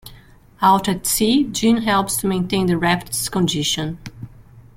[0.63, 3.99] Out at sea, Jin helps to maintain the raft's condition.